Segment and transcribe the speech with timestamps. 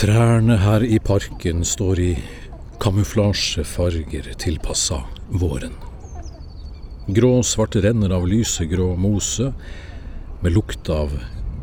[0.00, 2.12] Trærne her i parken står i
[2.80, 5.02] kamuflasjefarger tilpassa
[5.42, 5.74] våren.
[7.04, 9.50] Grå-svarte renner av lysegrå mose,
[10.40, 11.12] med lukt av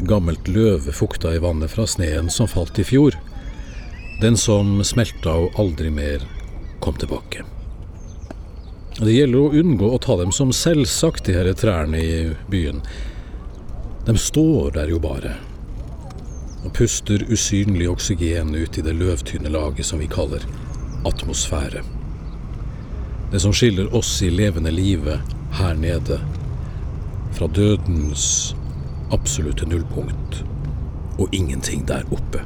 [0.05, 3.17] gammelt løv fukta i vannet fra sneen som falt i fjor.
[4.21, 6.29] Den som smelta og aldri mer
[6.85, 7.41] kom tilbake.
[9.01, 12.15] Det gjelder å unngå å ta dem som selvsagt, de her trærne i
[12.53, 12.85] byen.
[14.05, 15.39] De står der jo bare,
[16.67, 20.43] og puster usynlig oksygen ut i det løvtynne laget som vi kaller
[21.07, 21.79] atmosfære.
[23.31, 26.19] Det som skiller oss i levende livet her nede
[27.37, 28.55] fra dødens
[29.15, 30.41] absolutte nullpunkt
[31.17, 32.43] og ingenting der oppe.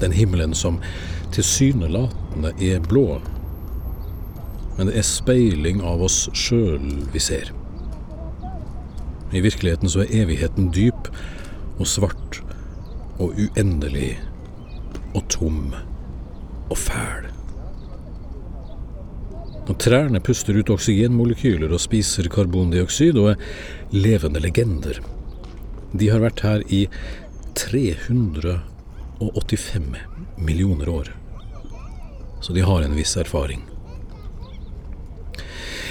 [0.00, 0.80] Den himmelen som
[1.34, 3.20] tilsynelatende er blå,
[4.78, 7.54] men det er speiling av oss sjøl vi ser.
[9.30, 11.10] I virkeligheten så er evigheten dyp
[11.78, 12.42] og svart
[13.18, 14.20] og uendelig
[15.14, 15.74] og tom
[16.70, 17.24] og fæl.
[19.68, 23.40] Når trærne puster ut oksygenmolekyler og spiser karbondioksid og er
[23.92, 24.96] levende legender.
[25.92, 26.88] De har vært her i
[27.58, 29.84] 385
[30.38, 31.06] millioner år.
[32.40, 33.62] Så de har en viss erfaring.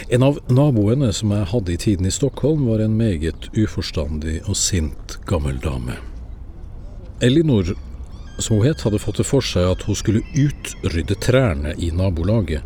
[0.09, 4.55] En av naboene som jeg hadde i tiden i Stockholm, var en meget uforstandig og
[4.55, 5.95] sint gammel dame.
[7.19, 7.75] Elinor,
[8.37, 12.61] som hun het, hadde fått det for seg at hun skulle utrydde trærne i nabolaget.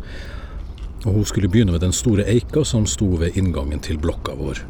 [1.06, 4.60] Og hun skulle begynne med den store eika som sto ved inngangen til blokka vår.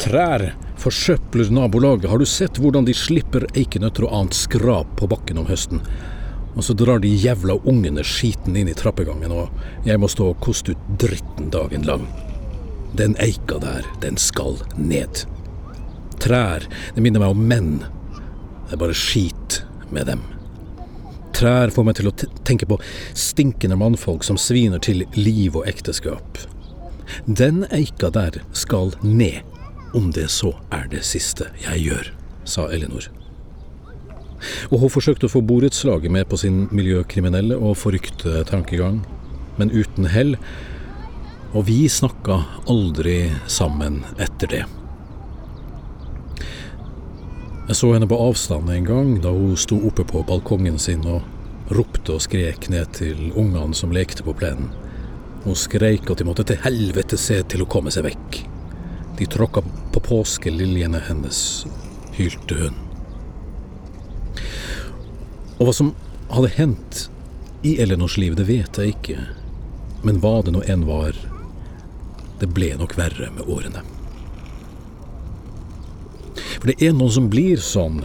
[0.00, 0.46] Trær
[0.80, 2.08] forsøpler nabolaget.
[2.10, 5.82] Har du sett hvordan de slipper eikenøtter og annet skrap på bakken om høsten?
[6.54, 9.50] Og så drar de jævla ungene skiten inn i trappegangen, og
[9.86, 12.06] jeg må stå og koste ut dritten dagen lang.
[12.94, 15.26] Den eika der, den skal ned.
[16.22, 16.62] Trær,
[16.94, 17.72] det minner meg om menn.
[18.70, 20.20] Det er bare skit med dem.
[21.34, 22.14] Trær får meg til å
[22.46, 22.76] tenke på
[23.18, 26.38] stinkende mannfolk som sviner til liv og ekteskap.
[27.26, 29.42] Den eika der skal ned,
[29.90, 32.12] om det så er det siste jeg gjør,
[32.46, 33.10] sa Elinor.
[34.70, 39.02] Og hun forsøkte å få borettslaget med på sin miljøkriminelle og forrykte tankegang,
[39.58, 40.36] men uten hell.
[41.50, 44.68] Og vi snakka aldri sammen etter det.
[47.70, 51.70] Jeg så henne på avstand en gang da hun sto oppe på balkongen sin og
[51.70, 54.72] ropte og skrek ned til ungene som lekte på plenen.
[55.44, 58.40] Hun skreik at de måtte til helvete se til å komme seg vekk.
[59.20, 59.62] De tråkka
[59.94, 61.44] på påskeliljene hennes,
[62.18, 62.82] hylte hun.
[65.60, 65.94] Og hva som
[66.34, 67.04] hadde hendt
[67.62, 69.30] i Elinors liv, det vet jeg ikke.
[70.02, 71.14] Men hva det nå enn var,
[72.42, 73.86] det ble nok verre med årene.
[76.60, 78.02] For det er noen som blir sånn.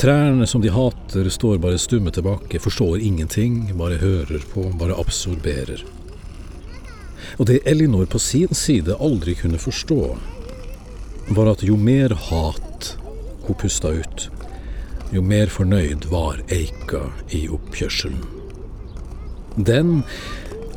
[0.00, 5.84] Trærne som de hater, står bare stumme tilbake, forstår ingenting, bare hører på, bare absorberer.
[7.38, 10.02] Og det Elinor på sin side aldri kunne forstå,
[11.36, 12.94] var at jo mer hat
[13.46, 14.28] hun pusta ut,
[15.12, 17.06] jo mer fornøyd var eika
[17.36, 18.20] i oppkjørselen.
[19.56, 20.00] Den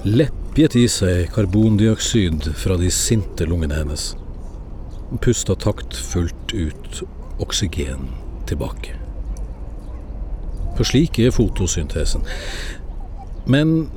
[0.04, 4.14] leppjet i seg karbondioksid fra de sinte lungene hennes.
[5.22, 7.02] Pusta taktfullt ut
[7.44, 8.10] oksygen
[8.50, 8.96] tilbake.
[10.78, 12.26] For slik er fotosyntesen.
[13.46, 13.90] Men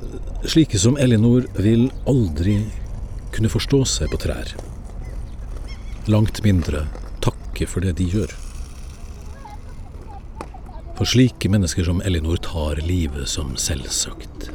[0.45, 2.59] slike som Elinor vil aldri
[3.33, 4.51] kunne forstå seg på trær.
[6.11, 6.85] Langt mindre
[7.23, 8.33] takke for det de gjør.
[10.97, 14.49] For slike mennesker som Elinor tar livet som selvsagt.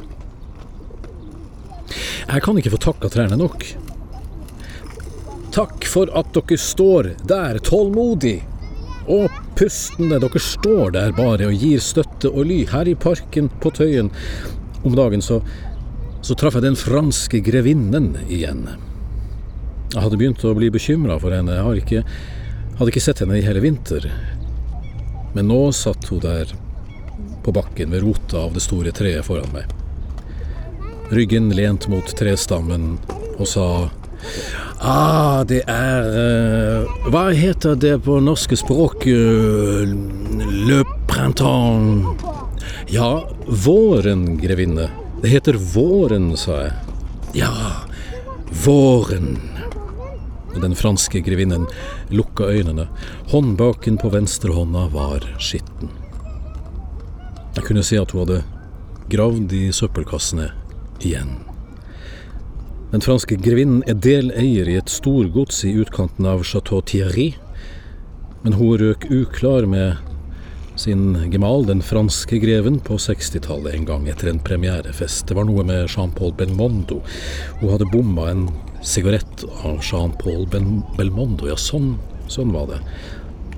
[2.23, 3.65] Jeg kan ikke få takka trærne nok.
[5.53, 8.39] Takk for at dere står der tålmodig
[9.05, 10.17] og pustende.
[10.17, 12.63] Dere står der bare og gir støtte og ly.
[12.71, 14.09] Her i parken på Tøyen
[14.83, 15.43] om dagen så,
[16.25, 18.65] så traff jeg den franske grevinnen igjen.
[19.93, 21.59] Jeg hadde begynt å bli bekymra for henne.
[21.59, 22.03] Jeg ikke,
[22.79, 24.09] hadde ikke sett henne i hele vinter.
[25.37, 26.49] Men nå satt hun der
[27.45, 29.69] på bakken ved rota av det store treet foran meg.
[31.13, 32.95] Ryggen lent mot trestammen
[33.37, 33.67] og sa
[34.83, 39.05] Ah, det er uh, Hva heter det på norske språk?
[39.07, 39.87] Uh,
[40.67, 42.19] le printemps
[42.91, 44.89] Ja, våren, grevinne.
[45.23, 46.73] Det heter våren, sa jeg.
[47.45, 47.53] Ja,
[48.65, 49.37] våren.
[50.59, 51.63] Den franske grevinnen
[52.11, 52.89] lukka øynene.
[53.31, 55.95] Håndbaken på venstrehånda var skitten.
[57.55, 58.43] Jeg kunne se at hun hadde
[59.09, 60.51] gravd i søppelkassene
[60.99, 61.52] igjen.
[62.93, 67.31] Den franske grevinnen er deleier i et storgods i utkanten av Chateau Thierry,
[68.43, 69.97] men hun røk uklar med
[70.77, 75.25] sin gemal, den franske greven, på 60-tallet en gang etter en premierefest.
[75.25, 76.99] Det var noe med Jean-Paul Belmondo.
[77.63, 78.43] Hun hadde bomma en
[78.85, 81.49] sigarett av Jean-Paul Belmondo.
[81.49, 81.95] Ja, sånn,
[82.29, 82.81] sånn var det.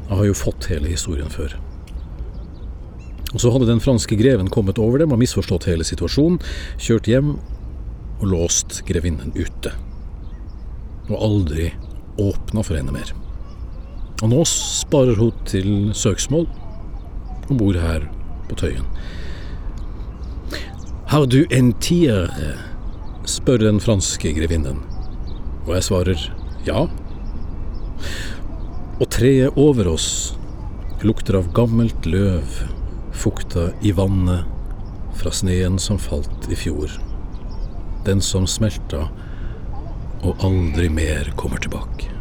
[0.06, 1.58] Jeg har jo fått hele historien før.
[3.34, 6.40] Og så hadde den franske greven kommet over dem og misforstått hele situasjonen,
[6.80, 7.36] kjørt hjem
[8.26, 9.72] og låst grevinnen ute.
[11.10, 11.70] Og aldri
[12.18, 13.12] åpna for henne mer.
[14.24, 16.48] Og nå sparer hun til søksmål
[17.46, 18.08] og bor her
[18.50, 18.88] på Tøyen.
[21.12, 22.32] Har du en tier?
[23.26, 24.84] spør den franske grevinnen.
[25.66, 26.26] Og jeg svarer
[26.66, 26.86] ja.
[29.02, 30.10] Og treet over oss
[31.06, 32.62] lukter av gammelt løv,
[33.14, 34.46] fukta i vannet
[35.18, 36.94] fra sneen som falt i fjor.
[38.06, 39.08] Den som smelta
[40.26, 42.15] og aldri mer kommer tilbake.